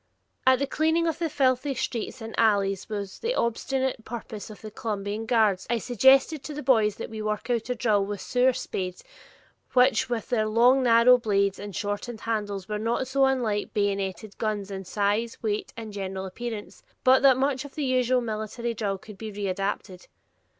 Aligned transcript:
As 0.47 0.57
the 0.57 0.65
cleaning 0.65 1.05
of 1.05 1.19
the 1.19 1.29
filthy 1.29 1.75
streets 1.75 2.21
and 2.21 2.33
alleys 2.35 2.89
was 2.89 3.19
the 3.19 3.35
ostensible 3.35 4.01
purpose 4.03 4.49
of 4.49 4.61
the 4.61 4.71
Columbian 4.71 5.27
guards, 5.27 5.67
I 5.69 5.77
suggested 5.77 6.41
to 6.43 6.55
the 6.55 6.63
boys 6.63 6.95
that 6.95 7.11
we 7.11 7.21
work 7.21 7.51
out 7.51 7.69
a 7.69 7.75
drill 7.75 8.03
with 8.03 8.19
sewer 8.19 8.51
spades, 8.51 9.03
which 9.73 10.09
with 10.09 10.29
their 10.29 10.47
long 10.47 10.81
narrow 10.81 11.19
blades 11.19 11.59
and 11.59 11.75
shortened 11.75 12.21
handles 12.21 12.67
were 12.67 12.79
not 12.79 13.07
so 13.07 13.25
unlike 13.25 13.75
bayoneted 13.75 14.39
guns 14.39 14.71
in 14.71 14.85
size, 14.85 15.37
weight, 15.43 15.71
and 15.77 15.93
general 15.93 16.25
appearance, 16.25 16.81
but 17.03 17.21
that 17.21 17.37
much 17.37 17.63
of 17.63 17.75
the 17.75 17.85
usual 17.85 18.21
military 18.21 18.73
drill 18.73 18.97
could 18.97 19.19
be 19.19 19.31
readapted. 19.31 20.07